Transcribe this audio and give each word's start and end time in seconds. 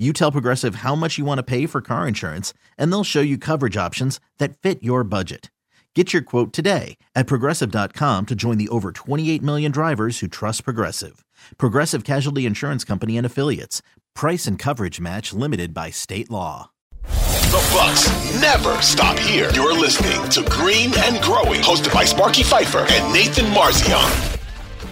you 0.00 0.12
tell 0.12 0.32
Progressive 0.32 0.76
how 0.76 0.94
much 0.94 1.18
you 1.18 1.26
want 1.26 1.38
to 1.38 1.42
pay 1.42 1.66
for 1.66 1.82
car 1.82 2.08
insurance, 2.08 2.54
and 2.78 2.90
they'll 2.90 3.04
show 3.04 3.20
you 3.20 3.36
coverage 3.36 3.76
options 3.76 4.18
that 4.38 4.56
fit 4.58 4.82
your 4.82 5.04
budget. 5.04 5.50
Get 5.94 6.12
your 6.12 6.22
quote 6.22 6.52
today 6.52 6.96
at 7.14 7.26
progressive.com 7.26 8.26
to 8.26 8.34
join 8.36 8.58
the 8.58 8.68
over 8.68 8.92
28 8.92 9.42
million 9.42 9.72
drivers 9.72 10.20
who 10.20 10.28
trust 10.28 10.64
Progressive. 10.64 11.24
Progressive 11.58 12.04
Casualty 12.04 12.46
Insurance 12.46 12.84
Company 12.84 13.16
and 13.18 13.26
Affiliates. 13.26 13.82
Price 14.14 14.46
and 14.46 14.56
coverage 14.56 15.00
match 15.00 15.32
limited 15.32 15.74
by 15.74 15.90
state 15.90 16.30
law. 16.30 16.70
The 17.02 17.70
Bucks 17.72 18.40
never 18.40 18.80
stop 18.80 19.18
here. 19.18 19.50
You're 19.52 19.76
listening 19.76 20.30
to 20.30 20.48
Green 20.48 20.92
and 20.96 21.20
Growing, 21.20 21.60
hosted 21.60 21.92
by 21.92 22.04
Sparky 22.04 22.44
Fifer 22.44 22.86
and 22.88 23.12
Nathan 23.12 23.46
Marzion. 23.46 24.38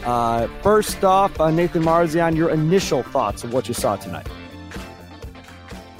Uh, 0.05 0.48
first 0.62 1.05
off, 1.05 1.41
uh, 1.41 1.51
Nathan 1.53 1.84
Marzion, 1.84 2.34
your 2.36 2.51
initial 2.51 3.05
thoughts 3.05 3.45
of 3.45 3.53
what 3.53 3.69
you 3.69 3.75
saw 3.75 3.95
tonight. 3.95 4.27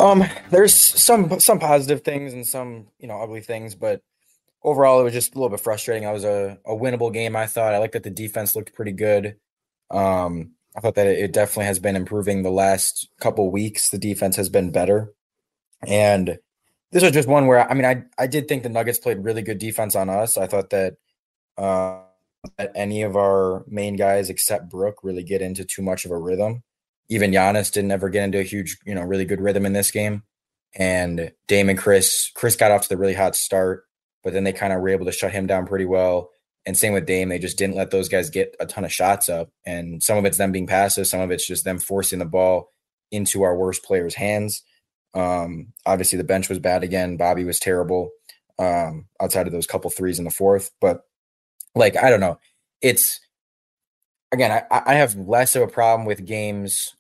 Um, 0.01 0.25
there's 0.51 0.75
some 0.75 1.41
some 1.41 1.59
positive 1.59 2.03
things 2.03 2.33
and 2.33 2.47
some 2.47 2.87
you 2.99 3.09
know 3.09 3.21
ugly 3.21 3.41
things, 3.41 3.75
but 3.75 4.03
overall 4.63 5.01
it 5.01 5.05
was 5.05 5.13
just 5.13 5.35
a 5.35 5.39
little 5.39 5.51
bit 5.51 5.61
frustrating. 5.61 6.07
I 6.07 6.13
was 6.13 6.25
a, 6.25 6.59
a 6.65 6.73
winnable 6.73 7.13
game. 7.13 7.35
I 7.35 7.47
thought 7.47 7.75
I 7.75 7.79
liked 7.79 7.95
that 7.95 8.05
the 8.05 8.11
defense 8.11 8.55
looked 8.55 8.75
pretty 8.75 8.93
good. 8.93 9.37
Um, 9.91 10.53
I 10.77 10.81
thought 10.81 10.95
that 10.95 11.07
it 11.07 11.33
definitely 11.33 11.65
has 11.65 11.81
been 11.81 11.97
improving 11.97 12.43
the 12.43 12.51
last 12.51 13.09
couple 13.21 13.51
weeks. 13.51 13.91
The 13.91 13.99
defense 13.99 14.37
has 14.37 14.49
been 14.49 14.71
better, 14.71 15.13
and 15.87 16.39
this 16.93 17.03
was 17.03 17.13
just 17.13 17.29
one 17.29 17.47
where 17.49 17.69
I 17.69 17.75
mean 17.75 17.85
I 17.85 18.05
I 18.19 18.29
did 18.29 18.47
think 18.47 18.63
the 18.63 18.69
Nuggets 18.69 18.99
played 18.99 19.25
really 19.25 19.43
good 19.43 19.59
defense 19.59 19.97
on 19.97 20.09
us. 20.09 20.39
I 20.39 20.47
thought 20.47 20.71
that 20.71 20.95
uh, 21.57 22.03
that 22.57 22.71
any 22.77 23.03
of 23.03 23.17
our 23.17 23.65
main 23.67 23.97
guys 23.97 24.31
except 24.31 24.71
Brook 24.71 24.99
really 25.03 25.25
get 25.25 25.43
into 25.43 25.65
too 25.65 25.83
much 25.83 26.05
of 26.05 26.13
a 26.13 26.19
rhythm 26.19 26.63
even 27.09 27.31
Giannis 27.31 27.73
didn't 27.73 27.91
ever 27.91 28.09
get 28.09 28.25
into 28.25 28.39
a 28.39 28.45
huge, 28.45 28.79
you 28.85 28.95
know, 28.95 29.03
really 29.03 29.25
good 29.25 29.41
rhythm 29.41 29.67
in 29.67 29.73
this 29.73 29.91
game. 29.91 30.23
And 30.75 31.33
Dame 31.47 31.71
and 31.71 31.79
Chris, 31.79 32.31
Chris 32.35 32.57
got 32.57 32.71
off 32.71 32.83
to 32.83 32.89
the 32.89 32.97
really 32.97 33.15
hot 33.15 33.35
start, 33.35 33.85
but 34.23 34.33
then 34.33 34.45
they 34.45 34.53
kind 34.53 34.73
of 34.73 34.81
were 34.81 34.91
able 34.91 35.07
to 35.07 35.13
shut 35.13 35.33
him 35.33 35.47
down 35.47 35.67
pretty 35.67 35.87
well. 35.87 36.31
And 36.67 36.77
same 36.77 36.93
with 36.93 37.07
Dame, 37.07 37.31
they 37.31 37.39
just 37.39 37.57
didn't 37.57 37.77
let 37.77 37.91
those 37.91 38.11
guys 38.11 38.29
get 38.29 38.55
a 38.61 38.67
ton 38.67 38.85
of 38.85 38.93
shots 38.93 39.31
up. 39.31 39.51
And 39.65 40.03
some 40.03 40.19
of 40.19 40.27
it's 40.27 40.37
them 40.37 40.53
being 40.53 40.67
passive, 40.67 41.07
some 41.07 41.21
of 41.21 41.31
it's 41.31 41.47
just 41.47 41.65
them 41.65 41.79
forcing 41.79 42.19
the 42.19 42.27
ball 42.27 42.71
into 43.11 43.43
our 43.43 43.57
worst 43.57 43.83
players' 43.83 44.15
hands. 44.15 44.63
Um, 45.15 45.73
obviously, 45.87 46.19
the 46.19 46.25
bench 46.25 46.51
was 46.51 46.59
bad 46.59 46.83
again. 46.83 47.17
Bobby 47.17 47.45
was 47.45 47.59
terrible 47.59 48.11
um, 48.59 49.07
outside 49.19 49.47
of 49.47 49.53
those 49.53 49.67
couple 49.67 49.89
threes 49.89 50.19
in 50.19 50.27
the 50.27 50.31
fourth. 50.31 50.71
But 50.79 51.05
like, 51.75 51.97
I 51.97 52.11
don't 52.11 52.21
know. 52.21 52.39
It's 52.83 53.19
again, 54.31 54.63
I, 54.71 54.83
I 54.87 54.95
have 54.95 55.17
less 55.17 55.57
of 55.57 55.63
a 55.63 55.69
problem 55.69 56.07
with 56.07 56.27
games 56.27 56.95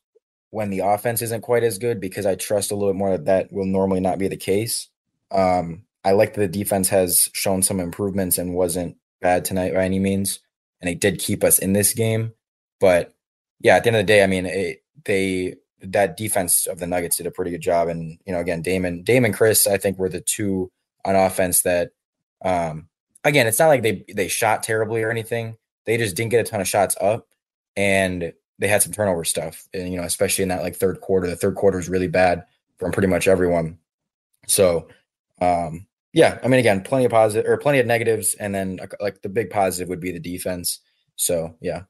when 0.51 0.71
the 0.71 0.81
offense 0.81 1.23
isn't 1.23 1.43
quite 1.43 1.63
as 1.63 1.79
good 1.79 2.01
because 2.01 2.27
I 2.27 2.35
trust 2.35 2.71
a 2.71 2.75
little 2.75 2.93
bit 2.93 2.99
more 2.99 3.11
that 3.11 3.27
that 3.27 3.53
will 3.53 3.67
normally 3.67 4.01
not 4.01 4.19
be 4.19 4.29
the 4.29 4.37
case. 4.37 4.89
Um, 5.31 5.85
I 6.05 6.13
like 6.13 6.35
that 6.35 6.41
the 6.41 6.49
defense 6.49 6.89
has 6.89 7.29
shown 7.35 7.63
some 7.63 7.81
improvements 7.81 8.39
and 8.39 8.55
wasn't 8.55 8.97
bad 9.21 9.45
tonight 9.45 9.75
by 9.75 9.85
any 9.85 9.99
means, 9.99 10.41
and 10.81 10.89
it 10.89 11.01
did 11.01 11.19
keep 11.19 11.45
us 11.45 11.59
in 11.59 11.73
this 11.73 11.93
game. 11.93 12.33
But 12.81 13.15
yeah, 13.61 13.77
at 13.77 13.83
the 13.85 13.89
end 13.89 13.97
of 13.97 14.07
the 14.07 14.13
day, 14.13 14.23
I 14.23 14.27
mean, 14.27 14.47
it, 14.47 14.83
they 15.05 15.57
that 15.83 16.17
defense 16.17 16.67
of 16.67 16.79
the 16.79 16.87
Nuggets 16.87 17.17
did 17.17 17.27
a 17.27 17.31
pretty 17.31 17.51
good 17.51 17.61
job, 17.61 17.89
and 17.89 18.19
you 18.25 18.33
know, 18.33 18.41
again, 18.41 18.63
Damon, 18.63 19.03
Damon, 19.03 19.33
Chris, 19.33 19.67
I 19.67 19.77
think 19.77 19.99
were 19.99 20.09
the 20.09 20.21
two 20.21 20.71
on 21.05 21.15
offense 21.15 21.63
that, 21.63 21.91
um, 22.45 22.89
again, 23.25 23.47
it's 23.47 23.59
not 23.59 23.69
like 23.69 23.83
they 23.83 24.05
they 24.15 24.29
shot 24.29 24.63
terribly 24.63 25.03
or 25.03 25.11
anything. 25.11 25.57
They 25.85 25.97
just 25.97 26.17
didn't 26.17 26.31
get 26.31 26.47
a 26.47 26.51
ton 26.51 26.61
of 26.61 26.69
shots 26.69 26.97
up, 27.01 27.27
and 27.77 28.33
they 28.59 28.69
had 28.69 28.83
some 28.83 28.93
turnover 28.93 29.25
stuff, 29.25 29.69
and 29.73 29.93
you 29.93 29.99
know, 29.99 30.05
especially 30.05 30.43
in 30.43 30.49
that 30.49 30.63
like 30.63 30.77
third 30.77 31.01
quarter. 31.01 31.27
The 31.27 31.37
third 31.37 31.55
quarter 31.55 31.79
is 31.79 31.89
really 31.89 32.09
bad 32.09 32.45
from 32.79 32.93
pretty 32.93 33.09
much 33.09 33.29
everyone. 33.29 33.79
So, 34.47 34.89
um, 35.41 35.87
yeah, 36.13 36.39
I 36.43 36.49
mean, 36.49 36.61
again, 36.61 36.83
plenty 36.83 37.05
of 37.05 37.11
positive 37.11 37.49
or 37.49 37.57
plenty 37.59 37.79
of 37.79 37.87
negatives, 37.87 38.35
and 38.35 38.55
then 38.55 38.81
like 39.01 39.23
the 39.23 39.29
big 39.29 39.51
positive 39.51 39.89
would 39.89 40.01
be 40.01 40.13
the 40.13 40.21
defense. 40.21 40.81
So, 41.17 41.55
yeah. 41.61 41.83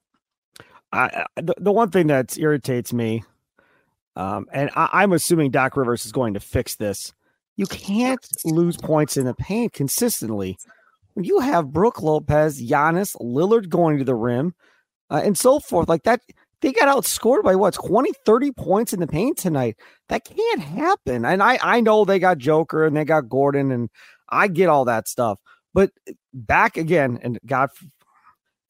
I, 0.93 1.27
the, 1.37 1.55
the 1.59 1.73
one 1.73 1.91
thing 1.91 2.07
that 2.07 2.39
irritates 2.39 2.93
me, 2.93 3.23
um, 4.17 4.47
and 4.53 4.71
I, 4.75 4.89
I'm 4.93 5.13
assuming 5.13 5.51
Doc 5.51 5.77
Rivers 5.77 6.07
is 6.07 6.13
going 6.13 6.35
to 6.35 6.41
fix 6.41 6.77
this. 6.77 7.13
You 7.57 7.67
can't 7.67 8.27
lose 8.45 8.77
points 8.77 9.17
in 9.17 9.27
the 9.27 9.35
paint 9.35 9.73
consistently. 9.73 10.59
When 11.15 11.25
you 11.25 11.41
have 11.41 11.73
Brook 11.73 12.01
Lopez, 12.01 12.63
Giannis, 12.63 13.17
Lillard 13.21 13.69
going 13.69 13.99
to 13.99 14.05
the 14.05 14.15
rim, 14.15 14.55
uh, 15.11 15.21
and 15.25 15.37
so 15.37 15.59
forth, 15.59 15.89
like 15.89 16.05
that, 16.05 16.21
they 16.61 16.73
got 16.73 16.95
outscored 16.95 17.43
by 17.43 17.55
what 17.55 17.75
20 17.75 18.13
30 18.25 18.53
points 18.53 18.93
in 18.93 19.01
the 19.01 19.07
paint 19.07 19.39
tonight? 19.39 19.77
That 20.09 20.25
can't 20.25 20.61
happen. 20.61 21.25
And 21.25 21.43
i 21.43 21.59
i 21.63 21.81
know 21.81 22.05
they 22.05 22.19
got 22.19 22.39
Joker 22.39 22.85
and 22.85 22.97
they 22.97 23.05
got 23.05 23.29
Gordon 23.29 23.71
and 23.73 23.91
i 24.29 24.49
get 24.49 24.69
all 24.69 24.85
that 24.87 25.09
stuff. 25.09 25.41
But 25.75 25.91
back 26.33 26.77
again 26.77 27.19
and 27.23 27.39
god 27.47 27.71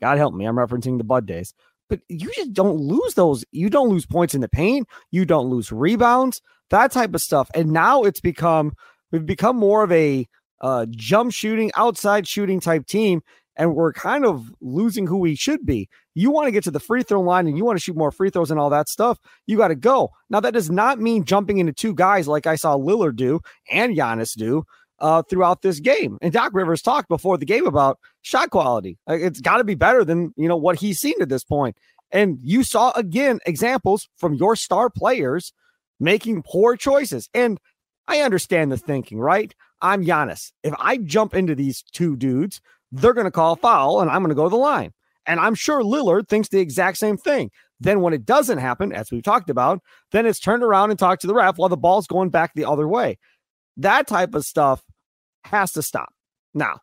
god 0.00 0.18
help 0.18 0.34
me 0.34 0.44
i'm 0.44 0.56
referencing 0.56 0.98
the 0.98 1.04
bud 1.04 1.26
days. 1.26 1.54
But 1.88 2.00
you 2.08 2.30
just 2.34 2.52
don't 2.52 2.76
lose 2.76 3.14
those 3.14 3.44
you 3.52 3.70
don't 3.70 3.88
lose 3.88 4.06
points 4.06 4.34
in 4.34 4.40
the 4.40 4.48
paint 4.48 4.86
you 5.10 5.24
don't 5.24 5.48
lose 5.48 5.72
rebounds 5.72 6.42
that 6.70 6.92
type 6.92 7.14
of 7.14 7.20
stuff. 7.20 7.50
And 7.54 7.70
now 7.70 8.02
it's 8.02 8.20
become 8.20 8.72
we've 9.10 9.26
become 9.26 9.56
more 9.56 9.82
of 9.82 9.92
a 9.92 10.26
uh, 10.60 10.86
jump 10.90 11.32
shooting 11.32 11.70
outside 11.76 12.26
shooting 12.26 12.60
type 12.60 12.86
team 12.86 13.22
and 13.58 13.74
we're 13.74 13.92
kind 13.92 14.24
of 14.24 14.50
losing 14.60 15.06
who 15.06 15.18
we 15.18 15.34
should 15.34 15.66
be. 15.66 15.88
You 16.14 16.30
want 16.30 16.46
to 16.46 16.52
get 16.52 16.64
to 16.64 16.70
the 16.70 16.80
free 16.80 17.02
throw 17.02 17.20
line 17.20 17.48
and 17.48 17.58
you 17.58 17.64
want 17.64 17.76
to 17.76 17.82
shoot 17.82 17.96
more 17.96 18.12
free 18.12 18.30
throws 18.30 18.50
and 18.50 18.58
all 18.58 18.70
that 18.70 18.88
stuff. 18.88 19.18
You 19.46 19.56
got 19.56 19.68
to 19.68 19.74
go. 19.74 20.10
Now, 20.30 20.40
that 20.40 20.54
does 20.54 20.70
not 20.70 21.00
mean 21.00 21.24
jumping 21.24 21.58
into 21.58 21.72
two 21.72 21.92
guys 21.92 22.28
like 22.28 22.46
I 22.46 22.54
saw 22.54 22.76
Lillard 22.76 23.16
do 23.16 23.40
and 23.70 23.96
Giannis 23.96 24.36
do 24.36 24.64
uh, 25.00 25.22
throughout 25.22 25.62
this 25.62 25.80
game. 25.80 26.18
And 26.22 26.32
Doc 26.32 26.52
Rivers 26.54 26.82
talked 26.82 27.08
before 27.08 27.36
the 27.36 27.44
game 27.44 27.66
about 27.66 27.98
shot 28.22 28.50
quality. 28.50 28.96
It's 29.08 29.40
got 29.40 29.58
to 29.58 29.64
be 29.64 29.74
better 29.74 30.04
than 30.04 30.32
you 30.36 30.48
know 30.48 30.56
what 30.56 30.78
he's 30.78 30.98
seen 30.98 31.20
at 31.20 31.28
this 31.28 31.44
point. 31.44 31.76
And 32.10 32.38
you 32.40 32.62
saw 32.62 32.92
again 32.92 33.40
examples 33.44 34.08
from 34.16 34.34
your 34.34 34.56
star 34.56 34.88
players 34.88 35.52
making 36.00 36.42
poor 36.42 36.76
choices. 36.76 37.28
And 37.34 37.58
I 38.06 38.20
understand 38.20 38.72
the 38.72 38.78
thinking, 38.78 39.18
right? 39.18 39.54
I'm 39.80 40.04
Giannis. 40.04 40.52
If 40.62 40.74
I 40.78 40.96
jump 40.96 41.34
into 41.34 41.54
these 41.54 41.82
two 41.82 42.16
dudes 42.16 42.60
they're 42.92 43.14
going 43.14 43.26
to 43.26 43.30
call 43.30 43.56
foul 43.56 44.00
and 44.00 44.10
I'm 44.10 44.22
going 44.22 44.30
to 44.30 44.34
go 44.34 44.44
to 44.44 44.50
the 44.50 44.56
line. 44.56 44.92
And 45.26 45.38
I'm 45.38 45.54
sure 45.54 45.82
Lillard 45.82 46.28
thinks 46.28 46.48
the 46.48 46.60
exact 46.60 46.96
same 46.96 47.18
thing. 47.18 47.50
Then 47.80 48.00
when 48.00 48.14
it 48.14 48.24
doesn't 48.24 48.58
happen, 48.58 48.92
as 48.92 49.10
we've 49.10 49.22
talked 49.22 49.50
about, 49.50 49.80
then 50.10 50.26
it's 50.26 50.40
turned 50.40 50.62
around 50.62 50.90
and 50.90 50.98
talked 50.98 51.20
to 51.20 51.26
the 51.26 51.34
ref 51.34 51.58
while 51.58 51.68
the 51.68 51.76
ball's 51.76 52.06
going 52.06 52.30
back 52.30 52.52
the 52.54 52.64
other 52.64 52.88
way. 52.88 53.18
That 53.76 54.06
type 54.06 54.34
of 54.34 54.44
stuff 54.44 54.82
has 55.44 55.72
to 55.72 55.82
stop. 55.82 56.12
Now, 56.54 56.80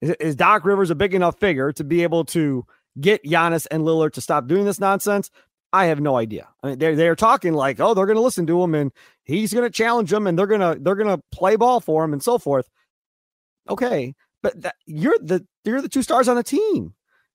is 0.00 0.36
Doc 0.36 0.64
Rivers 0.64 0.90
a 0.90 0.94
big 0.94 1.14
enough 1.14 1.40
figure 1.40 1.72
to 1.72 1.84
be 1.84 2.02
able 2.02 2.24
to 2.26 2.64
get 3.00 3.24
Giannis 3.24 3.66
and 3.70 3.84
Lillard 3.84 4.12
to 4.12 4.20
stop 4.20 4.46
doing 4.46 4.64
this 4.64 4.80
nonsense? 4.80 5.30
I 5.72 5.86
have 5.86 6.00
no 6.00 6.16
idea. 6.16 6.48
I 6.62 6.68
mean, 6.68 6.78
they're 6.78 6.94
they're 6.94 7.16
talking 7.16 7.54
like, 7.54 7.80
oh, 7.80 7.94
they're 7.94 8.06
going 8.06 8.16
to 8.16 8.22
listen 8.22 8.46
to 8.46 8.62
him 8.62 8.74
and 8.74 8.92
he's 9.24 9.54
going 9.54 9.64
to 9.64 9.70
challenge 9.70 10.10
them 10.10 10.26
and 10.26 10.38
they're 10.38 10.46
gonna 10.46 10.76
they're 10.78 10.96
gonna 10.96 11.20
play 11.30 11.56
ball 11.56 11.80
for 11.80 12.04
him 12.04 12.12
and 12.12 12.22
so 12.22 12.36
forth. 12.38 12.68
Okay, 13.68 14.14
but 14.42 14.60
that, 14.62 14.74
you're 14.86 15.18
the 15.20 15.46
you're 15.64 15.82
the 15.82 15.88
two 15.88 16.02
stars 16.02 16.28
on 16.28 16.36
the 16.36 16.42
team. 16.42 16.94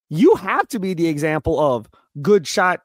You 0.10 0.36
have 0.36 0.68
to 0.70 0.80
be 0.80 0.94
the 0.94 1.08
example 1.08 1.60
of 1.60 1.90
good 2.22 2.48
shot, 2.48 2.82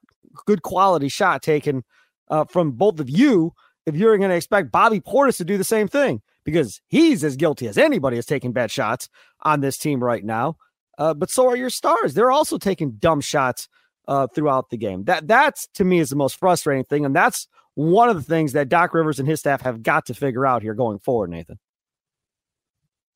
good 0.47 0.63
quality 0.63 1.09
shot 1.09 1.43
taken 1.43 1.85
uh, 2.29 2.45
from 2.45 2.73
both 2.73 3.01
of 3.01 3.09
you. 3.09 3.53
If 3.87 3.97
you're 3.97 4.17
going 4.17 4.31
to 4.31 4.37
expect 4.37 4.71
Bobby 4.71 5.01
Portis 5.01 5.39
to 5.39 5.45
do 5.45 5.59
the 5.59 5.65
same 5.65 5.89
thing, 5.89 6.23
because 6.45 6.81
he's 6.89 7.25
as 7.25 7.37
guilty 7.37 7.67
as 7.69 7.79
anybody 7.79 8.17
is 8.17 8.27
taking 8.27 8.53
bad 8.53 8.71
shots 8.71 9.09
on 9.43 9.61
this 9.61 9.79
team 9.79 10.03
right 10.03 10.25
now. 10.25 10.57
Uh, 10.99 11.15
but 11.15 11.31
so 11.31 11.49
are 11.49 11.57
your 11.57 11.71
stars. 11.71 12.15
They're 12.15 12.31
also 12.31 12.59
taking 12.59 12.93
dumb 12.93 13.21
shots 13.21 13.69
uh, 14.09 14.27
throughout 14.29 14.71
the 14.71 14.77
game. 14.77 15.05
That 15.05 15.27
that's 15.27 15.67
to 15.75 15.85
me 15.85 15.99
is 15.99 16.11
the 16.11 16.17
most 16.17 16.37
frustrating 16.37 16.85
thing, 16.85 17.05
and 17.05 17.15
that's 17.15 17.49
one 17.75 18.09
of 18.09 18.17
the 18.17 18.23
things 18.23 18.53
that 18.53 18.69
Doc 18.69 18.93
Rivers 18.93 19.19
and 19.19 19.29
his 19.29 19.41
staff 19.41 19.63
have 19.63 19.83
got 19.83 20.07
to 20.07 20.15
figure 20.15 20.47
out 20.47 20.63
here 20.63 20.75
going 20.75 20.99
forward. 20.99 21.31
Nathan. 21.31 21.59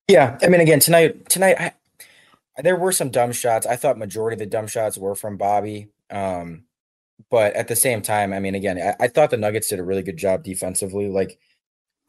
Yeah, 0.09 0.39
I 0.43 0.49
mean, 0.49 0.61
again 0.61 0.81
tonight, 0.81 1.29
tonight 1.29 1.57
I, 1.59 1.73
there 2.63 2.77
were 2.77 2.93
some 2.93 3.11
dumb 3.11 3.33
shots. 3.33 3.67
I 3.67 3.77
thought 3.77 3.99
majority 3.99 4.35
of 4.35 4.39
the 4.39 4.47
dumb 4.47 4.67
shots 4.67 4.97
were 4.97 5.15
from 5.15 5.37
Bobby. 5.37 5.89
Um, 6.11 6.65
but 7.31 7.55
at 7.55 7.69
the 7.69 7.77
same 7.77 8.03
time, 8.03 8.33
I 8.33 8.41
mean, 8.41 8.55
again, 8.55 8.79
I, 8.79 9.05
I, 9.05 9.09
thought 9.09 9.31
the 9.31 9.37
Nuggets 9.37 9.69
did 9.69 9.81
a 9.81 9.85
really 9.85 10.03
good 10.03 10.17
job 10.17 10.45
defensively. 10.45 11.09
Like, 11.09 11.39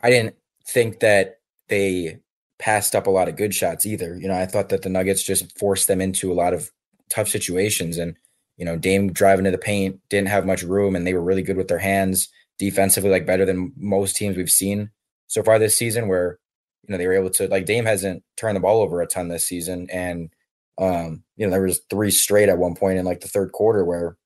I 0.01 0.09
didn't 0.09 0.35
think 0.65 0.99
that 0.99 1.39
they 1.69 2.19
passed 2.59 2.93
up 2.95 3.07
a 3.07 3.11
lot 3.11 3.27
of 3.27 3.35
good 3.35 3.53
shots 3.53 3.85
either. 3.85 4.15
You 4.15 4.27
know, 4.27 4.35
I 4.35 4.45
thought 4.45 4.69
that 4.69 4.83
the 4.83 4.89
Nuggets 4.89 5.23
just 5.23 5.57
forced 5.57 5.87
them 5.87 6.01
into 6.01 6.31
a 6.31 6.35
lot 6.35 6.53
of 6.53 6.71
tough 7.09 7.29
situations. 7.29 7.97
And, 7.97 8.15
you 8.57 8.65
know, 8.65 8.77
Dame 8.77 9.11
driving 9.11 9.45
to 9.45 9.51
the 9.51 9.57
paint 9.57 9.99
didn't 10.09 10.29
have 10.29 10.45
much 10.45 10.61
room 10.61 10.95
and 10.95 11.07
they 11.07 11.13
were 11.13 11.23
really 11.23 11.43
good 11.43 11.57
with 11.57 11.67
their 11.67 11.79
hands 11.79 12.29
defensively, 12.59 13.09
like 13.09 13.25
better 13.25 13.45
than 13.45 13.73
most 13.77 14.15
teams 14.15 14.37
we've 14.37 14.49
seen 14.49 14.91
so 15.27 15.41
far 15.41 15.57
this 15.57 15.75
season, 15.75 16.07
where, 16.07 16.39
you 16.87 16.93
know, 16.93 16.97
they 16.97 17.07
were 17.07 17.13
able 17.13 17.29
to, 17.31 17.47
like, 17.47 17.65
Dame 17.65 17.85
hasn't 17.85 18.23
turned 18.37 18.55
the 18.55 18.61
ball 18.61 18.81
over 18.81 19.01
a 19.01 19.07
ton 19.07 19.27
this 19.27 19.45
season. 19.45 19.87
And, 19.91 20.29
um, 20.77 21.23
you 21.35 21.45
know, 21.45 21.51
there 21.51 21.61
was 21.61 21.81
three 21.89 22.11
straight 22.11 22.49
at 22.49 22.57
one 22.57 22.75
point 22.75 22.97
in 22.97 23.05
like 23.05 23.21
the 23.21 23.27
third 23.27 23.51
quarter 23.51 23.83
where 23.83 24.17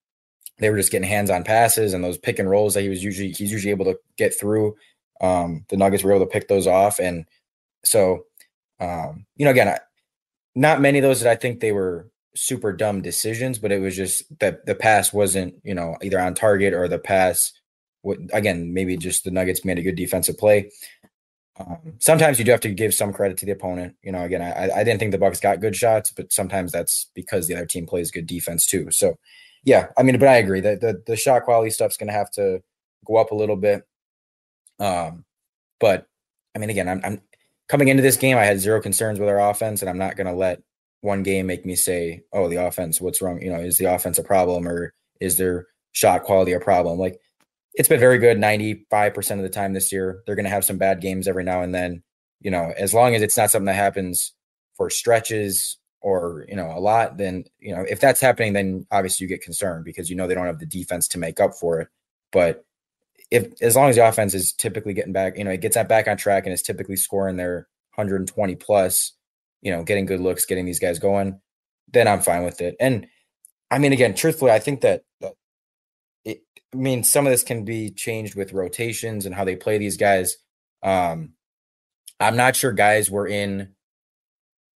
they 0.58 0.70
were 0.70 0.76
just 0.76 0.92
getting 0.92 1.08
hands 1.08 1.30
on 1.30 1.44
passes 1.44 1.92
and 1.92 2.04
those 2.04 2.18
pick 2.18 2.38
and 2.38 2.48
rolls 2.48 2.74
that 2.74 2.82
he 2.82 2.88
was 2.88 3.02
usually 3.02 3.32
he's 3.32 3.50
usually 3.50 3.70
able 3.70 3.84
to 3.86 3.98
get 4.16 4.38
through. 4.38 4.76
Um, 5.20 5.64
the 5.68 5.76
Nuggets 5.76 6.04
were 6.04 6.12
able 6.12 6.26
to 6.26 6.30
pick 6.30 6.48
those 6.48 6.66
off, 6.66 6.98
and 6.98 7.24
so 7.84 8.24
um, 8.80 9.26
you 9.36 9.44
know, 9.44 9.50
again, 9.50 9.68
I, 9.68 9.78
not 10.54 10.80
many 10.80 10.98
of 10.98 11.02
those 11.02 11.20
that 11.20 11.30
I 11.30 11.36
think 11.36 11.60
they 11.60 11.72
were 11.72 12.08
super 12.34 12.72
dumb 12.72 13.02
decisions, 13.02 13.58
but 13.58 13.72
it 13.72 13.80
was 13.80 13.96
just 13.96 14.24
that 14.40 14.66
the 14.66 14.74
pass 14.74 15.12
wasn't 15.12 15.54
you 15.64 15.74
know 15.74 15.96
either 16.02 16.20
on 16.20 16.34
target 16.34 16.74
or 16.74 16.88
the 16.88 16.98
pass. 16.98 17.52
Again, 18.32 18.74
maybe 18.74 18.96
just 18.96 19.24
the 19.24 19.30
Nuggets 19.30 19.64
made 19.64 19.78
a 19.78 19.82
good 19.82 19.96
defensive 19.96 20.36
play. 20.36 20.70
Um, 21.58 21.94
sometimes 21.98 22.38
you 22.38 22.44
do 22.44 22.50
have 22.50 22.60
to 22.60 22.70
give 22.70 22.94
some 22.94 23.12
credit 23.12 23.36
to 23.38 23.46
the 23.46 23.52
opponent. 23.52 23.94
You 24.02 24.12
know, 24.12 24.22
again, 24.22 24.42
I, 24.42 24.80
I 24.80 24.84
didn't 24.84 24.98
think 25.00 25.12
the 25.12 25.18
Bucks 25.18 25.40
got 25.40 25.60
good 25.60 25.76
shots, 25.76 26.10
but 26.10 26.32
sometimes 26.32 26.72
that's 26.72 27.10
because 27.14 27.46
the 27.46 27.54
other 27.54 27.66
team 27.66 27.86
plays 27.86 28.10
good 28.10 28.26
defense 28.26 28.66
too. 28.66 28.90
So, 28.90 29.18
yeah, 29.64 29.88
I 29.98 30.02
mean, 30.02 30.18
but 30.18 30.28
I 30.28 30.36
agree 30.36 30.60
that 30.60 30.80
the 30.80 31.02
the 31.06 31.16
shot 31.16 31.44
quality 31.44 31.70
stuff's 31.70 31.96
going 31.96 32.08
to 32.08 32.14
have 32.14 32.30
to 32.32 32.62
go 33.06 33.16
up 33.16 33.30
a 33.30 33.36
little 33.36 33.56
bit. 33.56 33.86
Um, 34.80 35.24
but 35.78 36.06
I 36.54 36.58
mean, 36.58 36.70
again, 36.70 36.88
I'm, 36.88 37.00
I'm 37.04 37.20
coming 37.68 37.88
into 37.88 38.02
this 38.02 38.16
game. 38.16 38.38
I 38.38 38.44
had 38.44 38.60
zero 38.60 38.80
concerns 38.80 39.20
with 39.20 39.28
our 39.28 39.50
offense, 39.50 39.82
and 39.82 39.90
I'm 39.90 39.98
not 39.98 40.16
going 40.16 40.26
to 40.26 40.32
let 40.32 40.62
one 41.00 41.22
game 41.22 41.46
make 41.46 41.66
me 41.66 41.76
say, 41.76 42.24
"Oh, 42.32 42.48
the 42.48 42.64
offense, 42.64 43.00
what's 43.00 43.20
wrong?" 43.20 43.42
You 43.42 43.50
know, 43.50 43.60
is 43.60 43.78
the 43.78 43.86
offense 43.86 44.18
a 44.18 44.22
problem, 44.22 44.66
or 44.66 44.94
is 45.20 45.36
their 45.36 45.66
shot 45.92 46.22
quality 46.22 46.52
a 46.52 46.60
problem? 46.60 46.98
Like 46.98 47.20
it's 47.74 47.88
been 47.88 48.00
very 48.00 48.18
good 48.18 48.38
95% 48.38 49.36
of 49.36 49.42
the 49.42 49.48
time 49.48 49.72
this 49.72 49.92
year. 49.92 50.22
They're 50.26 50.34
going 50.34 50.44
to 50.44 50.50
have 50.50 50.64
some 50.64 50.78
bad 50.78 51.00
games 51.00 51.26
every 51.26 51.44
now 51.44 51.62
and 51.62 51.74
then. 51.74 52.02
You 52.40 52.50
know, 52.50 52.72
as 52.76 52.92
long 52.92 53.14
as 53.14 53.22
it's 53.22 53.36
not 53.36 53.50
something 53.50 53.66
that 53.66 53.74
happens 53.74 54.32
for 54.76 54.90
stretches 54.90 55.78
or, 56.00 56.44
you 56.48 56.56
know, 56.56 56.72
a 56.74 56.80
lot, 56.80 57.16
then, 57.16 57.44
you 57.60 57.74
know, 57.74 57.84
if 57.88 58.00
that's 58.00 58.20
happening, 58.20 58.52
then 58.52 58.86
obviously 58.90 59.24
you 59.24 59.28
get 59.28 59.42
concerned 59.42 59.84
because 59.84 60.10
you 60.10 60.16
know 60.16 60.26
they 60.26 60.34
don't 60.34 60.46
have 60.46 60.58
the 60.58 60.66
defense 60.66 61.06
to 61.08 61.18
make 61.18 61.40
up 61.40 61.54
for 61.54 61.80
it. 61.80 61.88
But 62.32 62.64
if 63.30 63.50
as 63.62 63.76
long 63.76 63.88
as 63.88 63.96
the 63.96 64.06
offense 64.06 64.34
is 64.34 64.52
typically 64.52 64.92
getting 64.92 65.12
back, 65.12 65.38
you 65.38 65.44
know, 65.44 65.52
it 65.52 65.60
gets 65.60 65.76
that 65.76 65.88
back 65.88 66.08
on 66.08 66.16
track 66.16 66.44
and 66.44 66.52
is 66.52 66.62
typically 66.62 66.96
scoring 66.96 67.36
their 67.36 67.68
120 67.94 68.56
plus, 68.56 69.12
you 69.62 69.70
know, 69.70 69.84
getting 69.84 70.04
good 70.04 70.20
looks, 70.20 70.44
getting 70.44 70.66
these 70.66 70.80
guys 70.80 70.98
going, 70.98 71.40
then 71.92 72.08
I'm 72.08 72.20
fine 72.20 72.44
with 72.44 72.60
it. 72.60 72.76
And 72.80 73.06
I 73.70 73.78
mean, 73.78 73.92
again, 73.92 74.14
truthfully, 74.14 74.50
I 74.50 74.58
think 74.58 74.82
that 74.82 75.04
I 76.26 76.38
mean, 76.74 77.04
some 77.04 77.26
of 77.26 77.32
this 77.32 77.42
can 77.42 77.64
be 77.64 77.90
changed 77.90 78.34
with 78.34 78.52
rotations 78.52 79.26
and 79.26 79.34
how 79.34 79.44
they 79.44 79.56
play 79.56 79.78
these 79.78 79.96
guys. 79.96 80.36
Um, 80.82 81.34
I'm 82.18 82.36
not 82.36 82.56
sure 82.56 82.72
guys 82.72 83.10
were 83.10 83.26
in 83.26 83.74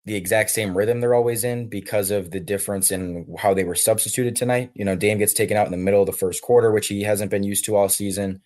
the 0.05 0.15
exact 0.15 0.51
same 0.51 0.77
rhythm 0.77 1.01
they're 1.01 1.15
always 1.15 1.43
in 1.43 1.69
because 1.69 2.11
of 2.11 2.31
the 2.31 2.39
difference 2.39 2.91
in 2.91 3.35
how 3.39 3.55
they 3.55 3.65
were 3.65 3.75
substituted 3.75 4.37
tonight. 4.37 4.71
You 4.75 4.85
know, 4.85 4.95
Dame 4.95 5.19
gets 5.19 5.33
taken 5.33 5.57
out 5.57 5.67
in 5.67 5.73
the 5.73 5.79
middle 5.79 6.01
of 6.01 6.07
the 6.07 6.13
first 6.13 6.43
quarter, 6.43 6.71
which 6.71 6.87
he 6.87 7.03
hasn't 7.03 7.31
been 7.31 7.43
used 7.43 7.65
to 7.65 7.77
all 7.77 7.89
season. 7.89 8.41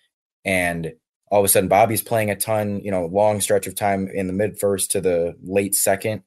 And 0.45 0.95
all 1.31 1.41
of 1.41 1.45
a 1.45 1.49
sudden, 1.49 1.69
Bobby's 1.69 2.03
playing 2.03 2.31
a 2.31 2.37
ton, 2.37 2.81
you 2.83 2.91
know, 2.91 3.07
long 3.07 3.41
stretch 3.41 3.67
of 3.67 3.75
time 3.75 4.09
in 4.09 4.27
the 4.27 4.33
mid 4.33 4.59
first 4.59 4.91
to 4.93 5.01
the 5.01 5.37
late 5.43 5.75
second, 5.75 6.23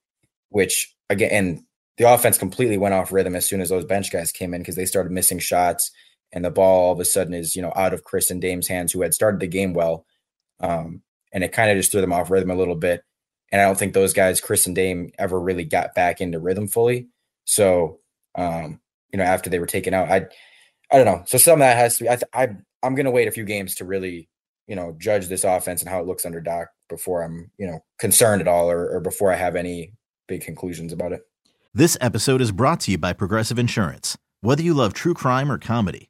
which 0.49 0.95
again, 1.09 1.31
and 1.31 1.63
the 1.97 2.11
offense 2.11 2.37
completely 2.37 2.77
went 2.77 2.93
off 2.93 3.11
rhythm 3.11 3.35
as 3.35 3.45
soon 3.45 3.61
as 3.61 3.69
those 3.69 3.85
bench 3.85 4.11
guys 4.11 4.31
came 4.31 4.53
in 4.53 4.61
because 4.61 4.75
they 4.75 4.85
started 4.85 5.11
missing 5.11 5.39
shots 5.39 5.91
and 6.33 6.43
the 6.43 6.51
ball 6.51 6.87
all 6.87 6.93
of 6.93 6.99
a 6.99 7.05
sudden 7.05 7.33
is 7.33 7.55
you 7.55 7.61
know 7.61 7.71
out 7.75 7.93
of 7.93 8.03
Chris 8.03 8.29
and 8.31 8.41
Dame's 8.41 8.67
hands, 8.67 8.91
who 8.91 9.01
had 9.01 9.13
started 9.13 9.39
the 9.39 9.47
game 9.47 9.73
well, 9.73 10.05
um, 10.59 11.01
and 11.31 11.43
it 11.43 11.53
kind 11.53 11.71
of 11.71 11.77
just 11.77 11.91
threw 11.91 12.01
them 12.01 12.11
off 12.11 12.29
rhythm 12.29 12.51
a 12.51 12.55
little 12.55 12.75
bit. 12.75 13.03
And 13.51 13.61
I 13.61 13.65
don't 13.65 13.77
think 13.77 13.93
those 13.93 14.13
guys, 14.13 14.41
Chris 14.41 14.65
and 14.65 14.75
Dame, 14.75 15.11
ever 15.19 15.39
really 15.39 15.63
got 15.63 15.93
back 15.93 16.21
into 16.21 16.39
rhythm 16.39 16.67
fully. 16.67 17.09
So, 17.45 17.99
um, 18.33 18.79
you 19.11 19.19
know, 19.19 19.25
after 19.25 19.47
they 19.47 19.59
were 19.59 19.67
taken 19.67 19.93
out, 19.93 20.09
I, 20.09 20.25
I 20.91 20.97
don't 20.97 21.05
know. 21.05 21.23
So 21.27 21.37
some 21.37 21.53
of 21.53 21.59
that 21.59 21.77
has 21.77 21.97
to 21.97 22.05
be. 22.05 22.09
I, 22.09 22.15
th- 22.15 22.29
I 22.33 22.47
I'm 22.81 22.95
going 22.95 23.05
to 23.05 23.11
wait 23.11 23.27
a 23.27 23.31
few 23.31 23.45
games 23.45 23.75
to 23.75 23.85
really, 23.85 24.27
you 24.67 24.75
know, 24.75 24.95
judge 24.97 25.27
this 25.27 25.43
offense 25.43 25.81
and 25.81 25.89
how 25.89 25.99
it 25.99 26.07
looks 26.07 26.25
under 26.25 26.41
Doc 26.41 26.69
before 26.89 27.21
I'm, 27.21 27.51
you 27.59 27.67
know, 27.67 27.79
concerned 27.99 28.41
at 28.41 28.47
all 28.47 28.71
or, 28.71 28.89
or 28.89 28.99
before 28.99 29.31
I 29.31 29.35
have 29.35 29.55
any 29.55 29.93
big 30.27 30.41
conclusions 30.41 30.91
about 30.91 31.13
it. 31.13 31.21
This 31.75 31.95
episode 32.01 32.41
is 32.41 32.51
brought 32.51 32.79
to 32.81 32.91
you 32.91 32.97
by 32.97 33.13
Progressive 33.13 33.59
Insurance. 33.59 34.17
Whether 34.41 34.63
you 34.63 34.73
love 34.73 34.93
true 34.93 35.13
crime 35.13 35.51
or 35.51 35.57
comedy 35.57 36.09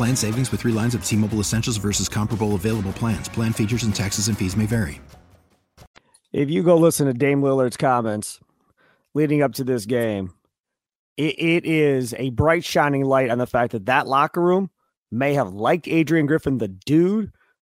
Plan 0.00 0.16
savings 0.16 0.50
with 0.50 0.62
three 0.62 0.72
lines 0.72 0.94
of 0.94 1.04
T 1.04 1.14
Mobile 1.14 1.40
Essentials 1.40 1.76
versus 1.76 2.08
comparable 2.08 2.54
available 2.54 2.94
plans. 2.94 3.28
Plan 3.28 3.52
features 3.52 3.82
and 3.82 3.94
taxes 3.94 4.28
and 4.28 4.38
fees 4.38 4.56
may 4.56 4.64
vary. 4.64 4.98
If 6.32 6.48
you 6.48 6.62
go 6.62 6.78
listen 6.78 7.06
to 7.06 7.12
Dame 7.12 7.42
Lillard's 7.42 7.76
comments 7.76 8.40
leading 9.12 9.42
up 9.42 9.52
to 9.56 9.62
this 9.62 9.84
game, 9.84 10.32
it, 11.18 11.38
it 11.38 11.66
is 11.66 12.14
a 12.14 12.30
bright 12.30 12.64
shining 12.64 13.04
light 13.04 13.28
on 13.28 13.36
the 13.36 13.46
fact 13.46 13.72
that 13.72 13.84
that 13.84 14.06
locker 14.06 14.40
room 14.40 14.70
may 15.10 15.34
have 15.34 15.52
liked 15.52 15.86
Adrian 15.86 16.24
Griffin, 16.24 16.56
the 16.56 16.68
dude, 16.68 17.30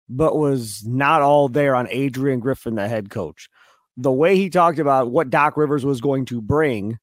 but 0.08 0.34
was 0.34 0.82
not 0.86 1.20
all 1.20 1.50
there 1.50 1.76
on 1.76 1.88
Adrian 1.90 2.40
Griffin, 2.40 2.74
the 2.74 2.88
head 2.88 3.10
coach. 3.10 3.50
The 3.98 4.10
way 4.10 4.36
he 4.36 4.48
talked 4.48 4.78
about 4.78 5.10
what 5.10 5.28
Doc 5.28 5.58
Rivers 5.58 5.84
was 5.84 6.00
going 6.00 6.24
to 6.24 6.40
bring 6.40 6.98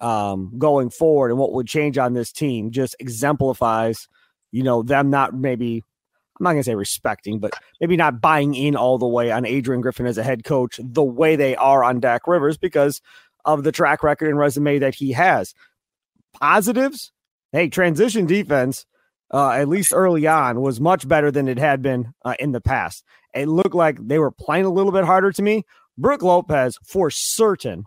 um, 0.00 0.52
going 0.58 0.90
forward 0.90 1.30
and 1.30 1.38
what 1.38 1.54
would 1.54 1.66
change 1.66 1.96
on 1.96 2.12
this 2.12 2.30
team 2.30 2.72
just 2.72 2.94
exemplifies– 3.00 4.06
you 4.52 4.62
know, 4.62 4.82
them 4.82 5.10
not 5.10 5.34
maybe 5.34 5.84
I'm 6.40 6.44
not 6.44 6.52
going 6.52 6.62
to 6.62 6.70
say 6.70 6.74
respecting, 6.74 7.38
but 7.38 7.52
maybe 7.80 7.96
not 7.96 8.20
buying 8.20 8.54
in 8.54 8.74
all 8.74 8.96
the 8.96 9.06
way 9.06 9.30
on 9.30 9.44
Adrian 9.44 9.82
Griffin 9.82 10.06
as 10.06 10.16
a 10.16 10.22
head 10.22 10.42
coach 10.42 10.80
the 10.82 11.02
way 11.02 11.36
they 11.36 11.54
are 11.54 11.84
on 11.84 12.00
Doc 12.00 12.26
Rivers 12.26 12.56
because 12.56 13.02
of 13.44 13.62
the 13.62 13.72
track 13.72 14.02
record 14.02 14.28
and 14.28 14.38
resume 14.38 14.78
that 14.78 14.94
he 14.94 15.12
has. 15.12 15.54
Positives, 16.40 17.12
hey, 17.52 17.68
transition 17.68 18.24
defense, 18.24 18.86
uh, 19.32 19.50
at 19.50 19.68
least 19.68 19.92
early 19.94 20.26
on, 20.26 20.62
was 20.62 20.80
much 20.80 21.06
better 21.06 21.30
than 21.30 21.46
it 21.46 21.58
had 21.58 21.82
been 21.82 22.14
uh, 22.24 22.34
in 22.38 22.52
the 22.52 22.60
past. 22.60 23.04
It 23.34 23.46
looked 23.46 23.74
like 23.74 23.98
they 24.00 24.18
were 24.18 24.30
playing 24.30 24.64
a 24.64 24.70
little 24.70 24.92
bit 24.92 25.04
harder 25.04 25.32
to 25.32 25.42
me. 25.42 25.64
Brook 25.98 26.22
Lopez, 26.22 26.78
for 26.84 27.10
certain, 27.10 27.84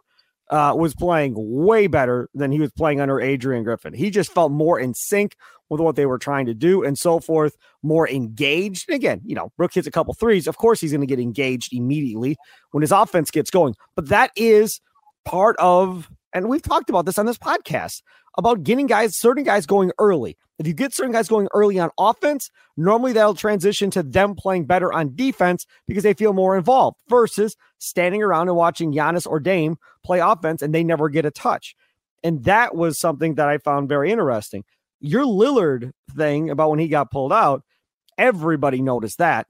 uh, 0.54 0.72
was 0.76 0.94
playing 0.94 1.34
way 1.36 1.88
better 1.88 2.30
than 2.36 2.52
he 2.52 2.60
was 2.60 2.72
playing 2.72 3.02
under 3.02 3.20
Adrian 3.20 3.64
Griffin. 3.64 3.92
He 3.92 4.12
just 4.12 4.32
felt 4.32 4.52
more 4.52 4.80
in 4.80 4.94
sync 4.94 5.36
with 5.68 5.82
what 5.82 5.96
they 5.96 6.06
were 6.06 6.20
trying 6.20 6.46
to 6.46 6.54
do 6.54 6.84
and 6.84 6.96
so 6.96 7.20
forth, 7.20 7.58
more 7.82 8.08
engaged. 8.08 8.88
And 8.88 8.96
again, 8.96 9.20
you 9.26 9.34
know, 9.34 9.52
Brook 9.58 9.74
hits 9.74 9.88
a 9.88 9.92
couple 9.92 10.14
threes. 10.14 10.46
Of 10.46 10.58
course, 10.58 10.80
he's 10.80 10.92
going 10.92 11.02
to 11.02 11.08
get 11.08 11.20
engaged 11.20 11.74
immediately 11.74 12.38
when 12.70 12.82
his 12.82 12.92
offense 12.92 13.32
gets 13.32 13.50
going. 13.50 13.74
But 13.96 14.10
that 14.10 14.30
is 14.36 14.80
part 15.26 15.56
of, 15.58 16.08
and 16.34 16.50
we've 16.50 16.62
talked 16.62 16.92
about 16.92 17.08
this 17.08 17.18
on 17.18 17.26
this 17.26 17.40
podcast 17.40 18.04
about 18.38 18.62
getting 18.62 18.86
guys, 18.86 19.18
certain 19.18 19.44
guys 19.44 19.66
going 19.66 19.92
early. 19.98 20.38
If 20.64 20.68
you 20.68 20.74
get 20.74 20.94
certain 20.94 21.12
guys 21.12 21.28
going 21.28 21.50
early 21.54 21.78
on 21.78 21.90
offense, 22.00 22.50
normally 22.78 23.12
that'll 23.12 23.34
transition 23.34 23.92
to 23.92 24.02
them 24.02 24.34
playing 24.34 24.64
better 24.64 24.94
on 24.94 25.14
defense 25.14 25.66
because 25.88 26.04
they 26.04 26.14
feel 26.14 26.32
more 26.32 26.56
involved 26.56 26.96
versus 27.10 27.58
standing 27.80 28.24
around 28.24 28.48
and 28.48 28.56
watching 28.56 28.94
Giannis 28.94 29.28
or 29.28 29.42
Dame 29.42 29.76
play 30.06 30.20
offense 30.20 30.62
and 30.62 30.74
they 30.74 30.86
never 30.86 31.10
get 31.10 31.26
a 31.26 31.32
touch. 31.32 31.76
And 32.24 32.46
that 32.46 32.76
was 32.76 32.98
something 32.98 33.36
that 33.36 33.50
I 33.50 33.58
found 33.58 33.90
very 33.90 34.10
interesting. 34.10 34.64
Your 35.02 35.26
Lillard 35.26 35.92
thing 36.16 36.50
about 36.50 36.70
when 36.70 36.80
he 36.80 36.88
got 36.88 37.12
pulled 37.12 37.34
out, 37.34 37.64
everybody 38.18 38.82
noticed 38.82 39.18
that. 39.18 39.48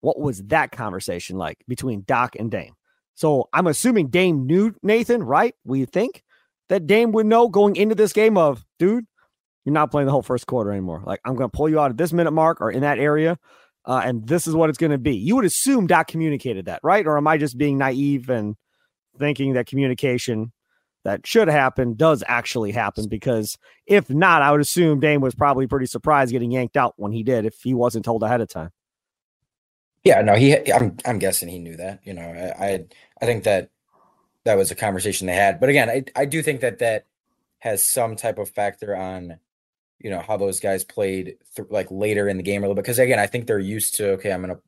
What 0.00 0.18
was 0.18 0.42
that 0.44 0.72
conversation 0.72 1.36
like 1.36 1.58
between 1.68 2.04
Doc 2.06 2.34
and 2.34 2.50
Dame? 2.50 2.72
So 3.14 3.50
I'm 3.52 3.66
assuming 3.66 4.08
Dame 4.08 4.46
knew 4.46 4.74
Nathan, 4.82 5.22
right? 5.22 5.54
We 5.64 5.84
think 5.84 6.24
that 6.70 6.86
Dame 6.86 7.12
would 7.12 7.26
know 7.26 7.50
going 7.50 7.76
into 7.76 7.94
this 7.94 8.14
game 8.14 8.38
of, 8.38 8.64
dude, 8.78 9.04
you're 9.68 9.74
not 9.74 9.90
playing 9.90 10.06
the 10.06 10.12
whole 10.12 10.22
first 10.22 10.46
quarter 10.46 10.72
anymore. 10.72 11.02
Like 11.04 11.20
I'm 11.26 11.34
going 11.34 11.50
to 11.50 11.54
pull 11.54 11.68
you 11.68 11.78
out 11.78 11.90
at 11.90 11.98
this 11.98 12.10
minute 12.10 12.30
mark 12.30 12.62
or 12.62 12.70
in 12.70 12.80
that 12.80 12.98
area, 12.98 13.38
uh, 13.84 14.00
and 14.02 14.26
this 14.26 14.46
is 14.46 14.54
what 14.54 14.70
it's 14.70 14.78
going 14.78 14.92
to 14.92 14.98
be. 14.98 15.14
You 15.14 15.36
would 15.36 15.44
assume 15.44 15.86
Doc 15.86 16.08
communicated 16.08 16.64
that, 16.64 16.80
right? 16.82 17.06
Or 17.06 17.18
am 17.18 17.26
I 17.26 17.36
just 17.36 17.58
being 17.58 17.76
naive 17.76 18.30
and 18.30 18.56
thinking 19.18 19.52
that 19.52 19.66
communication 19.66 20.52
that 21.04 21.26
should 21.26 21.48
happen 21.48 21.96
does 21.96 22.24
actually 22.26 22.72
happen? 22.72 23.08
Because 23.10 23.58
if 23.86 24.08
not, 24.08 24.40
I 24.40 24.52
would 24.52 24.62
assume 24.62 25.00
Dame 25.00 25.20
was 25.20 25.34
probably 25.34 25.66
pretty 25.66 25.84
surprised 25.84 26.32
getting 26.32 26.50
yanked 26.50 26.78
out 26.78 26.94
when 26.96 27.12
he 27.12 27.22
did 27.22 27.44
if 27.44 27.60
he 27.62 27.74
wasn't 27.74 28.06
told 28.06 28.22
ahead 28.22 28.40
of 28.40 28.48
time. 28.48 28.70
Yeah, 30.02 30.22
no, 30.22 30.34
he. 30.34 30.72
I'm. 30.72 30.96
I'm 31.04 31.18
guessing 31.18 31.50
he 31.50 31.58
knew 31.58 31.76
that. 31.76 32.00
You 32.04 32.14
know, 32.14 32.22
I. 32.22 32.64
I, 32.64 32.84
I 33.20 33.26
think 33.26 33.44
that 33.44 33.68
that 34.44 34.56
was 34.56 34.70
a 34.70 34.74
conversation 34.74 35.26
they 35.26 35.34
had. 35.34 35.60
But 35.60 35.68
again, 35.68 35.90
I. 35.90 36.04
I 36.16 36.24
do 36.24 36.42
think 36.42 36.62
that 36.62 36.78
that 36.78 37.04
has 37.58 37.88
some 37.88 38.16
type 38.16 38.38
of 38.38 38.48
factor 38.48 38.96
on, 38.96 39.38
you 40.00 40.10
know, 40.10 40.20
how 40.20 40.36
those 40.36 40.60
guys 40.60 40.84
played 40.84 41.36
th- 41.56 41.68
like 41.70 41.88
later 41.90 42.28
in 42.28 42.36
the 42.36 42.42
game 42.42 42.62
a 42.62 42.66
little 42.66 42.74
bit. 42.74 42.82
Because 42.82 42.98
again, 42.98 43.18
I 43.18 43.26
think 43.26 43.46
they're 43.46 43.58
used 43.58 43.96
to. 43.96 44.10
Okay, 44.12 44.32
I'm 44.32 44.40
gonna, 44.40 44.60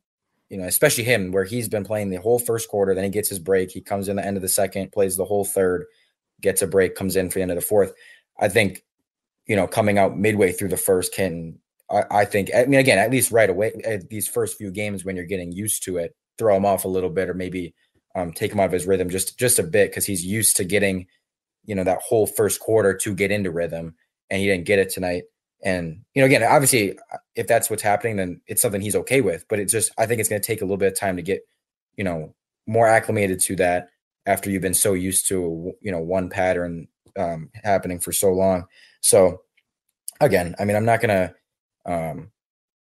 you 0.49 0.59
know, 0.59 0.65
especially 0.65 1.05
him 1.05 1.33
where 1.33 1.45
he's 1.45 1.69
been 1.69 1.85
playing 1.85 2.11
the 2.11 2.21
whole 2.21 2.39
first 2.39 2.69
quarter. 2.69 2.95
Then 2.95 3.05
he 3.05 3.11
gets 3.11 3.29
his 3.29 3.39
break. 3.39 3.71
He 3.71 3.81
comes 3.81 4.09
in 4.09 4.17
the 4.17 4.27
end 4.27 4.37
of 4.37 4.43
the 4.43 4.49
second, 4.49 4.93
plays 4.93 5.17
the 5.17 5.25
whole 5.25 5.45
third, 5.45 5.85
gets 6.41 6.63
a 6.63 6.67
break, 6.67 6.95
comes 6.95 7.17
in 7.17 7.31
for 7.31 7.39
the 7.39 7.43
end 7.43 7.51
of 7.51 7.57
the 7.57 7.63
fourth. 7.63 7.93
I 8.41 8.49
think, 8.49 8.85
you 9.47 9.57
know, 9.57 9.67
coming 9.67 9.99
out 9.99 10.19
midway 10.19 10.53
through 10.53 10.69
the 10.69 10.77
first 10.77 11.15
can 11.15 11.59
I, 11.91 12.25
think, 12.25 12.51
I 12.55 12.67
mean, 12.67 12.79
again, 12.79 12.99
at 12.99 13.11
least 13.11 13.33
right 13.33 13.51
away, 13.51 13.73
these 14.09 14.29
first 14.29 14.57
few 14.57 14.71
games 14.71 15.05
when 15.05 15.17
you're 15.17 15.25
getting 15.25 15.51
used 15.51 15.83
to 15.85 15.97
it, 15.97 16.15
throw 16.39 16.57
him 16.57 16.65
off 16.65 16.85
a 16.85 16.89
little 16.89 17.11
bit, 17.11 17.29
or 17.29 17.35
maybe 17.35 17.75
um, 18.15 18.33
take 18.33 18.53
him 18.53 18.61
out 18.61 18.67
of 18.67 18.73
his 18.73 18.87
rhythm 18.87 19.11
just 19.11 19.39
just 19.39 19.59
a 19.59 19.65
bit 19.65 19.91
because 19.91 20.07
he's 20.07 20.25
used 20.25 20.57
to 20.57 20.65
getting, 20.65 21.07
you 21.65 21.75
know, 21.75 21.83
that 21.83 22.01
whole 22.01 22.27
first 22.27 22.61
quarter 22.61 22.95
to 22.95 23.15
get 23.15 23.33
into 23.33 23.51
rhythm, 23.51 23.97
and 24.31 24.41
he 24.41 24.47
didn't 24.47 24.67
get 24.67 24.79
it 24.79 24.91
tonight. 24.91 25.25
And 25.63 26.05
you 26.15 26.23
know, 26.23 26.27
again, 26.27 26.43
obviously, 26.43 26.99
if 27.35 27.47
that's 27.47 27.69
what's 27.69 27.83
happening, 27.83 28.17
then 28.17 28.41
it's 28.47 28.63
something 28.63 28.81
he's 28.81 28.97
okay 28.97 29.21
with. 29.21 29.45
But 29.49 29.59
it's 29.59 29.73
just, 29.73 29.93
I 29.99 30.07
think 30.07 30.21
it's 30.21 30.29
going 30.29 30.41
to 30.41 30.47
take 30.47 30.63
a 30.63 30.65
little 30.65 30.77
bit 30.77 30.93
of 30.93 30.99
time 30.99 31.17
to 31.17 31.23
get, 31.23 31.43
you 31.97 32.05
know, 32.05 32.35
more 32.67 32.87
acclimated 32.89 33.41
to 33.41 33.57
that 33.57 33.91
after 34.27 34.51
you've 34.51 34.63
been 34.63 34.75
so 34.75 34.95
used 34.95 35.29
to, 35.29 35.75
you 35.81 35.93
know, 35.93 35.99
one 35.99 36.31
pattern 36.31 36.89
um, 37.19 37.51
happening 37.63 37.99
for 37.99 38.13
so 38.13 38.33
long. 38.33 38.67
So, 39.01 39.43
again, 40.21 40.55
I 40.59 40.65
mean, 40.65 40.77
I'm 40.77 40.85
not 40.85 41.01
gonna 41.01 41.35
um, 41.85 42.31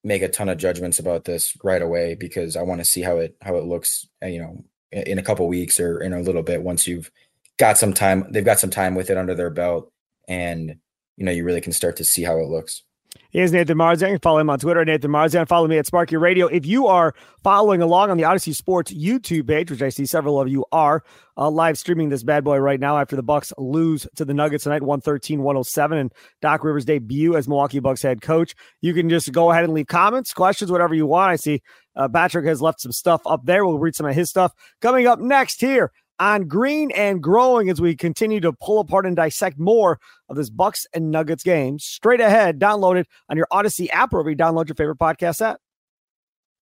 make 0.04 0.22
a 0.22 0.30
ton 0.30 0.48
of 0.48 0.58
judgments 0.58 1.00
about 1.00 1.26
this 1.26 1.58
right 1.64 1.82
away 1.82 2.16
because 2.16 2.56
I 2.56 2.62
want 2.62 2.80
to 2.80 2.86
see 2.86 3.02
how 3.02 3.18
it 3.18 3.36
how 3.42 3.56
it 3.56 3.66
looks. 3.66 4.08
Uh, 4.24 4.28
you 4.28 4.40
know, 4.40 4.64
in 4.92 5.20
a 5.20 5.24
couple 5.24 5.48
weeks 5.48 5.80
or 5.80 6.02
in 6.02 6.14
a 6.14 6.22
little 6.22 6.44
bit 6.44 6.64
once 6.64 6.88
you've 6.88 7.12
got 7.58 7.78
some 7.78 7.94
time. 7.94 8.26
They've 8.32 8.46
got 8.46 8.60
some 8.60 8.72
time 8.72 8.96
with 8.96 9.10
it 9.10 9.18
under 9.18 9.36
their 9.36 9.50
belt, 9.50 9.92
and 10.28 10.78
you 11.20 11.26
know 11.26 11.32
you 11.32 11.44
really 11.44 11.62
can 11.62 11.74
start 11.74 11.98
to 11.98 12.04
see 12.04 12.24
how 12.24 12.40
it 12.40 12.48
looks. 12.48 12.84
He 13.32 13.40
is 13.40 13.52
Nathan 13.52 13.78
Marzian. 13.78 14.22
Follow 14.22 14.40
him 14.40 14.50
on 14.50 14.60
Twitter, 14.60 14.86
Nathan 14.86 15.12
Marzian. 15.12 15.48
Follow 15.48 15.68
me 15.68 15.78
at 15.78 15.86
Sparky 15.86 16.16
Radio. 16.16 16.48
If 16.48 16.66
you 16.66 16.88
are 16.88 17.14
following 17.44 17.82
along 17.82 18.10
on 18.10 18.18
the 18.18 18.24
Audacy 18.24 18.56
Sports 18.56 18.94
YouTube 18.94 19.48
page, 19.48 19.70
which 19.70 19.82
I 19.82 19.90
see 19.90 20.06
several 20.06 20.40
of 20.40 20.48
you 20.48 20.66
are, 20.72 21.04
uh, 21.38 21.50
live 21.50 21.78
streaming 21.78 22.10
this 22.10 22.24
bad 22.24 22.44
boy 22.44 22.58
right 22.58 22.80
now 22.80 22.98
after 22.98 23.16
the 23.16 23.24
Bucks 23.24 23.52
lose 23.58 24.08
to 24.16 24.26
the 24.26 24.34
Nuggets 24.34 24.64
tonight, 24.64 24.82
113-107, 24.82 26.00
and 26.00 26.12
Doc 26.42 26.64
Rivers' 26.64 26.86
debut 26.86 27.36
as 27.36 27.48
Milwaukee 27.48 27.80
Bucks 27.80 28.02
head 28.02 28.22
coach. 28.22 28.56
You 28.82 28.94
can 28.94 29.10
just 29.10 29.32
go 29.32 29.52
ahead 29.52 29.64
and 29.64 29.74
leave 29.74 29.88
comments, 29.88 30.34
questions, 30.34 30.72
whatever 30.72 30.94
you 30.94 31.06
want. 31.06 31.32
I 31.32 31.36
see 31.36 31.62
uh, 31.96 32.08
Patrick 32.08 32.46
has 32.46 32.62
left 32.62 32.82
some 32.82 32.92
stuff 32.92 33.22
up 33.26 33.42
there. 33.46 33.66
We'll 33.66 33.80
read 33.80 33.96
some 33.96 34.06
of 34.06 34.16
his 34.16 34.30
stuff. 34.30 34.54
Coming 34.82 35.08
up 35.08 35.20
next 35.20 35.62
here 35.62 35.92
on 36.20 36.48
Green 36.48 36.92
and 36.92 37.24
Growing 37.24 37.70
as 37.70 37.80
we 37.80 37.96
continue 37.96 38.40
to 38.42 38.54
pull 38.54 38.80
apart 38.80 39.06
and 39.06 39.16
dissect 39.16 39.58
more 39.58 40.00
of 40.28 40.36
this 40.36 40.50
Bucks 40.50 40.86
and 40.94 41.12
Nuggets 41.12 41.44
game. 41.44 41.80
Straight 41.80 42.22
ahead, 42.22 42.60
download 42.60 43.00
it 43.00 43.08
on 43.30 43.38
your 43.38 43.48
Audacy 43.52 43.90
app 43.92 44.14
or 44.14 44.18
wherever 44.18 44.30
you 44.30 44.36
download 44.36 44.68
your 44.68 44.76
favorite 44.76 45.00
podcast 45.00 45.42
app. 45.42 45.60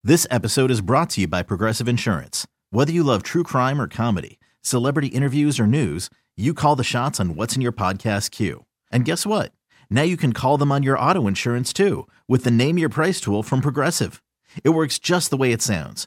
This 0.02 0.26
episode 0.30 0.70
is 0.70 0.80
brought 0.80 1.10
to 1.10 1.22
you 1.22 1.28
by 1.28 1.42
Progressive 1.42 1.88
Insurance. 1.88 2.46
Whether 2.70 2.92
you 2.92 3.02
love 3.04 3.22
true 3.22 3.42
crime 3.42 3.80
or 3.80 3.88
comedy, 3.88 4.38
celebrity 4.60 5.08
interviews 5.08 5.60
or 5.60 5.66
news, 5.66 6.10
you 6.36 6.52
call 6.52 6.76
the 6.76 6.84
shots 6.84 7.20
on 7.20 7.36
what's 7.36 7.54
in 7.54 7.62
your 7.62 7.72
podcast 7.72 8.30
queue. 8.30 8.64
And 8.90 9.04
guess 9.04 9.24
what? 9.24 9.52
Now 9.88 10.02
you 10.02 10.16
can 10.16 10.32
call 10.32 10.58
them 10.58 10.72
on 10.72 10.82
your 10.82 10.98
auto 10.98 11.26
insurance 11.26 11.72
too 11.72 12.08
with 12.28 12.44
the 12.44 12.50
Name 12.50 12.78
Your 12.78 12.88
Price 12.88 13.20
tool 13.20 13.42
from 13.42 13.60
Progressive. 13.60 14.22
It 14.62 14.70
works 14.70 14.98
just 14.98 15.30
the 15.30 15.36
way 15.36 15.52
it 15.52 15.62
sounds 15.62 16.06